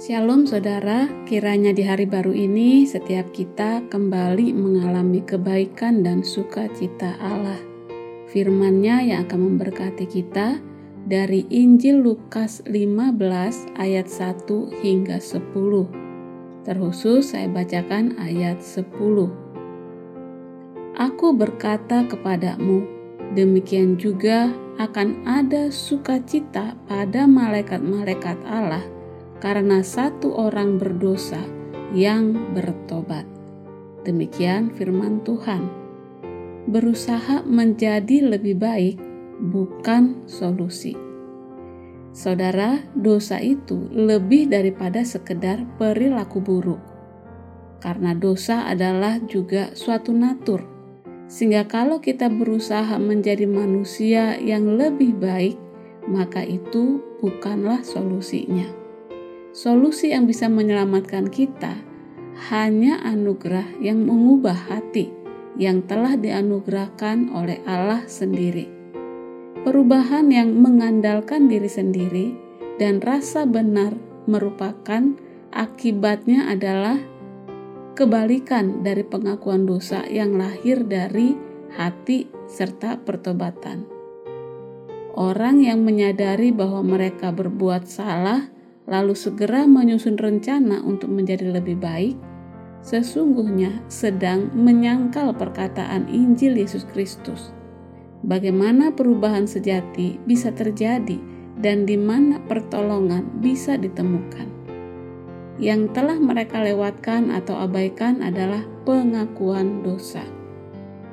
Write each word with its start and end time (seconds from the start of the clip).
Shalom 0.00 0.48
saudara, 0.48 1.12
kiranya 1.28 1.76
di 1.76 1.84
hari 1.84 2.08
baru 2.08 2.32
ini 2.32 2.88
setiap 2.88 3.36
kita 3.36 3.84
kembali 3.92 4.48
mengalami 4.56 5.20
kebaikan 5.20 6.00
dan 6.00 6.24
sukacita 6.24 7.20
Allah. 7.20 7.60
Firman-Nya 8.32 9.04
yang 9.04 9.28
akan 9.28 9.40
memberkati 9.44 10.08
kita 10.08 10.56
dari 11.04 11.44
Injil 11.52 12.00
Lukas 12.00 12.64
15 12.64 13.76
ayat 13.76 14.08
1 14.08 14.80
hingga 14.80 15.20
10. 15.20 16.64
Terkhusus 16.64 17.36
saya 17.36 17.52
bacakan 17.52 18.16
ayat 18.16 18.64
10. 18.64 18.88
Aku 20.96 21.36
berkata 21.36 22.08
kepadamu, 22.08 22.88
demikian 23.36 24.00
juga 24.00 24.48
akan 24.80 25.28
ada 25.28 25.68
sukacita 25.68 26.72
pada 26.88 27.28
malaikat-malaikat 27.28 28.40
Allah 28.48 28.99
karena 29.40 29.80
satu 29.80 30.36
orang 30.36 30.76
berdosa 30.76 31.40
yang 31.96 32.54
bertobat. 32.54 33.24
Demikian 34.04 34.72
firman 34.76 35.24
Tuhan. 35.24 35.66
Berusaha 36.68 37.42
menjadi 37.48 38.30
lebih 38.36 38.60
baik 38.60 38.96
bukan 39.40 40.28
solusi. 40.28 40.94
Saudara, 42.10 42.84
dosa 42.92 43.40
itu 43.40 43.88
lebih 43.90 44.50
daripada 44.50 45.06
sekedar 45.06 45.62
perilaku 45.80 46.42
buruk. 46.42 46.82
Karena 47.80 48.12
dosa 48.12 48.68
adalah 48.68 49.22
juga 49.24 49.72
suatu 49.72 50.12
natur. 50.12 50.68
Sehingga 51.30 51.64
kalau 51.70 52.02
kita 52.02 52.26
berusaha 52.28 52.98
menjadi 52.98 53.46
manusia 53.46 54.36
yang 54.36 54.76
lebih 54.76 55.16
baik, 55.16 55.56
maka 56.10 56.42
itu 56.42 56.98
bukanlah 57.22 57.80
solusinya. 57.86 58.79
Solusi 59.50 60.14
yang 60.14 60.30
bisa 60.30 60.46
menyelamatkan 60.46 61.26
kita 61.26 61.74
hanya 62.54 63.02
anugerah 63.02 63.66
yang 63.82 64.06
mengubah 64.06 64.54
hati 64.54 65.10
yang 65.58 65.82
telah 65.84 66.14
dianugerahkan 66.14 67.34
oleh 67.34 67.58
Allah 67.66 68.06
sendiri. 68.06 68.70
Perubahan 69.66 70.30
yang 70.30 70.54
mengandalkan 70.56 71.50
diri 71.50 71.68
sendiri 71.68 72.32
dan 72.78 73.02
rasa 73.02 73.44
benar 73.44 73.92
merupakan 74.24 75.18
akibatnya 75.52 76.48
adalah 76.48 76.96
kebalikan 77.98 78.86
dari 78.86 79.02
pengakuan 79.04 79.66
dosa 79.66 80.06
yang 80.06 80.38
lahir 80.38 80.86
dari 80.86 81.34
hati 81.74 82.30
serta 82.46 83.02
pertobatan. 83.02 83.84
Orang 85.12 85.60
yang 85.60 85.82
menyadari 85.82 86.54
bahwa 86.54 86.80
mereka 86.86 87.34
berbuat 87.34 87.84
salah 87.84 88.59
lalu 88.90 89.14
segera 89.14 89.64
menyusun 89.70 90.18
rencana 90.18 90.82
untuk 90.82 91.14
menjadi 91.14 91.54
lebih 91.54 91.78
baik, 91.78 92.18
sesungguhnya 92.82 93.86
sedang 93.86 94.50
menyangkal 94.52 95.30
perkataan 95.38 96.10
Injil 96.10 96.58
Yesus 96.58 96.82
Kristus. 96.90 97.54
Bagaimana 98.20 98.92
perubahan 98.92 99.48
sejati 99.48 100.20
bisa 100.28 100.52
terjadi 100.52 101.16
dan 101.56 101.86
di 101.86 101.96
mana 101.96 102.42
pertolongan 102.44 103.40
bisa 103.40 103.78
ditemukan. 103.78 104.50
Yang 105.60 105.92
telah 105.92 106.16
mereka 106.16 106.60
lewatkan 106.60 107.32
atau 107.32 107.64
abaikan 107.64 108.24
adalah 108.24 108.64
pengakuan 108.88 109.84
dosa. 109.84 110.24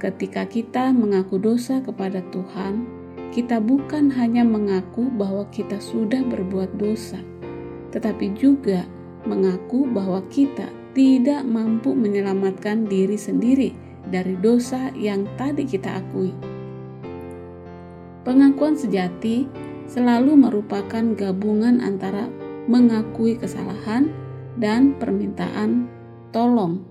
Ketika 0.00 0.48
kita 0.48 0.96
mengaku 0.96 1.36
dosa 1.36 1.84
kepada 1.84 2.24
Tuhan, 2.32 2.88
kita 3.36 3.60
bukan 3.60 4.08
hanya 4.16 4.40
mengaku 4.42 5.12
bahwa 5.12 5.44
kita 5.52 5.76
sudah 5.76 6.24
berbuat 6.24 6.72
dosa, 6.80 7.20
tetapi 7.90 8.34
juga 8.38 8.86
mengaku 9.26 9.86
bahwa 9.90 10.24
kita 10.32 10.70
tidak 10.96 11.46
mampu 11.46 11.94
menyelamatkan 11.94 12.88
diri 12.88 13.14
sendiri 13.14 13.70
dari 14.10 14.34
dosa 14.38 14.90
yang 14.96 15.28
tadi 15.38 15.62
kita 15.68 16.02
akui. 16.02 16.34
Pengakuan 18.26 18.74
sejati 18.76 19.46
selalu 19.86 20.38
merupakan 20.38 21.02
gabungan 21.14 21.82
antara 21.82 22.30
mengakui 22.70 23.34
kesalahan 23.38 24.12
dan 24.58 24.94
permintaan 24.98 25.88
tolong, 26.30 26.84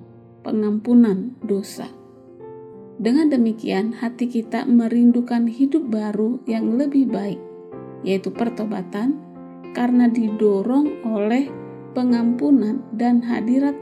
pengampunan 0.44 1.38
dosa. 1.44 1.88
Dengan 3.00 3.32
demikian, 3.32 3.96
hati 3.96 4.28
kita 4.28 4.68
merindukan 4.68 5.48
hidup 5.48 5.88
baru 5.88 6.44
yang 6.44 6.76
lebih 6.76 7.08
baik, 7.08 7.40
yaitu 8.04 8.28
pertobatan 8.28 9.16
karena 9.74 10.10
didorong 10.10 11.06
oleh 11.06 11.50
pengampunan 11.94 12.82
dan 12.94 13.22
hadirat 13.26 13.76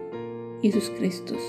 Yesus 0.64 0.90
Kristus. 0.98 1.42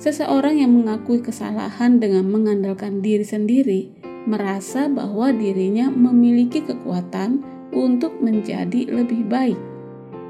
Seseorang 0.00 0.56
yang 0.56 0.72
mengakui 0.72 1.20
kesalahan 1.20 2.00
dengan 2.00 2.24
mengandalkan 2.32 3.04
diri 3.04 3.24
sendiri 3.24 3.92
merasa 4.24 4.88
bahwa 4.88 5.28
dirinya 5.28 5.92
memiliki 5.92 6.64
kekuatan 6.64 7.44
untuk 7.76 8.16
menjadi 8.20 8.88
lebih 8.88 9.28
baik, 9.28 9.60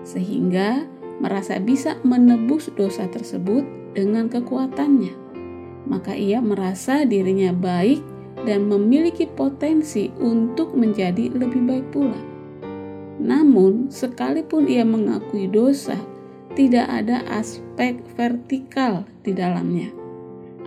sehingga 0.02 0.90
merasa 1.22 1.62
bisa 1.62 1.98
menebus 2.02 2.66
dosa 2.74 3.06
tersebut 3.06 3.62
dengan 3.94 4.26
kekuatannya. 4.26 5.14
Maka 5.86 6.18
ia 6.18 6.42
merasa 6.42 7.06
dirinya 7.06 7.54
baik 7.54 8.02
dan 8.42 8.66
memiliki 8.66 9.26
potensi 9.26 10.10
untuk 10.18 10.74
menjadi 10.74 11.30
lebih 11.30 11.62
baik 11.66 11.86
pula. 11.94 12.20
Namun, 13.20 13.92
sekalipun 13.92 14.64
ia 14.64 14.80
mengakui 14.80 15.44
dosa, 15.44 16.00
tidak 16.56 16.88
ada 16.88 17.20
aspek 17.28 18.00
vertikal 18.16 19.04
di 19.20 19.36
dalamnya. 19.36 19.92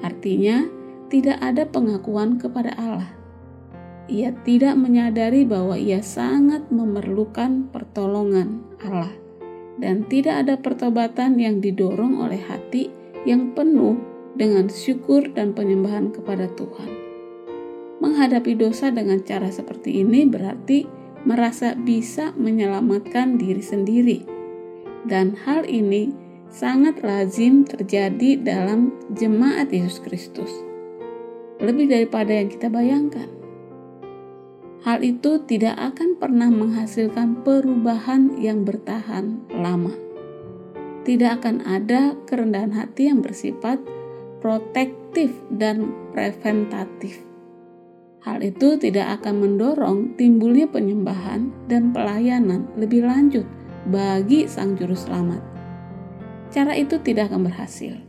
Artinya, 0.05 0.61
tidak 1.09 1.41
ada 1.41 1.65
pengakuan 1.65 2.37
kepada 2.37 2.77
Allah. 2.77 3.11
Ia 4.05 4.35
tidak 4.45 4.77
menyadari 4.77 5.49
bahwa 5.49 5.79
ia 5.79 6.05
sangat 6.05 6.69
memerlukan 6.69 7.73
pertolongan 7.73 8.61
Allah, 8.85 9.11
dan 9.81 10.05
tidak 10.05 10.45
ada 10.45 10.55
pertobatan 10.61 11.41
yang 11.41 11.57
didorong 11.57 12.21
oleh 12.21 12.37
hati 12.37 12.93
yang 13.25 13.55
penuh 13.57 13.97
dengan 14.37 14.67
syukur 14.69 15.31
dan 15.31 15.57
penyembahan 15.57 16.11
kepada 16.11 16.51
Tuhan. 16.53 16.89
Menghadapi 18.03 18.59
dosa 18.59 18.91
dengan 18.91 19.23
cara 19.23 19.47
seperti 19.47 20.03
ini 20.03 20.27
berarti 20.27 21.02
merasa 21.23 21.75
bisa 21.75 22.35
menyelamatkan 22.35 23.39
diri 23.39 23.63
sendiri, 23.63 24.19
dan 25.07 25.35
hal 25.47 25.63
ini 25.67 26.11
sangat 26.51 27.01
lazim 27.01 27.65
terjadi 27.65 28.39
dalam 28.43 28.93
jemaat 29.15 29.71
Yesus 29.73 30.03
Kristus, 30.03 30.51
lebih 31.63 31.89
daripada 31.89 32.35
yang 32.35 32.51
kita 32.51 32.67
bayangkan. 32.69 33.27
Hal 34.83 34.99
itu 34.99 35.39
tidak 35.47 35.79
akan 35.79 36.19
pernah 36.19 36.51
menghasilkan 36.51 37.41
perubahan 37.47 38.35
yang 38.35 38.67
bertahan 38.67 39.39
lama. 39.55 39.95
Tidak 41.07 41.39
akan 41.39 41.63
ada 41.63 42.19
kerendahan 42.27 42.75
hati 42.75 43.07
yang 43.07 43.23
bersifat 43.23 43.79
protektif 44.43 45.31
dan 45.47 45.87
preventatif 46.11 47.32
Hal 48.23 48.39
itu 48.39 48.79
tidak 48.79 49.19
akan 49.19 49.43
mendorong 49.43 50.15
timbulnya 50.15 50.63
penyembahan 50.71 51.51
dan 51.67 51.91
pelayanan 51.91 52.71
lebih 52.79 53.03
lanjut 53.03 53.43
bagi 53.91 54.47
Sang 54.47 54.79
Juru 54.79 54.95
Selamat. 54.95 55.43
Cara 56.47 56.71
itu 56.71 57.03
tidak 57.03 57.27
akan 57.27 57.51
berhasil. 57.51 57.99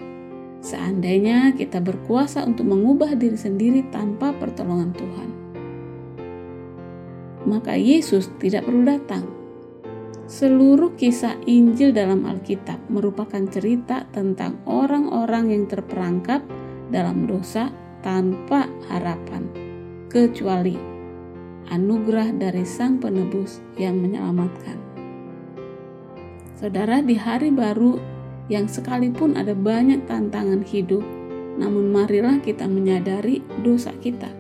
Seandainya 0.63 1.51
kita 1.59 1.83
berkuasa 1.83 2.47
untuk 2.47 2.63
mengubah 2.71 3.19
diri 3.19 3.35
sendiri 3.35 3.91
tanpa 3.91 4.31
pertolongan 4.39 4.95
Tuhan, 4.95 5.31
maka 7.51 7.75
Yesus 7.75 8.31
tidak 8.39 8.71
perlu 8.71 8.87
datang. 8.87 9.27
Seluruh 10.31 10.95
kisah 10.95 11.37
Injil 11.45 11.91
dalam 11.91 12.23
Alkitab 12.25 12.87
merupakan 12.87 13.43
cerita 13.51 14.07
tentang 14.15 14.63
orang-orang 14.65 15.53
yang 15.53 15.65
terperangkap 15.67 16.41
dalam 16.89 17.27
dosa 17.27 17.69
tanpa 18.01 18.65
harapan 18.89 19.74
kecuali 20.15 20.79
anugerah 21.75 22.39
dari 22.39 22.63
Sang 22.63 23.03
Penebus 23.03 23.59
yang 23.75 23.99
menyelamatkan. 23.99 24.79
Saudara, 26.55 27.03
di 27.03 27.19
hari 27.19 27.51
baru 27.51 27.99
yang 28.47 28.71
sekalipun 28.71 29.35
ada 29.35 29.59
banyak 29.59 30.07
tantangan 30.07 30.63
hidup, 30.63 31.03
namun 31.59 31.91
marilah 31.91 32.39
kita 32.39 32.63
menyadari 32.71 33.43
dosa 33.67 33.91
kita 33.99 34.31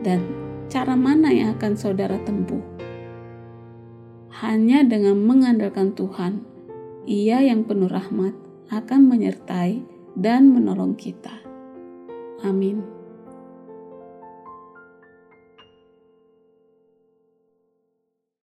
dan 0.00 0.24
cara 0.72 0.96
mana 0.96 1.28
yang 1.28 1.52
akan 1.60 1.76
saudara 1.76 2.16
tempuh. 2.24 2.64
Hanya 4.40 4.80
dengan 4.80 5.20
mengandalkan 5.20 5.92
Tuhan, 5.92 6.48
Ia 7.04 7.44
yang 7.44 7.68
penuh 7.68 7.92
rahmat 7.92 8.32
akan 8.72 9.00
menyertai 9.12 9.84
dan 10.16 10.56
menolong 10.56 10.96
kita. 10.96 11.36
Amin. 12.40 12.99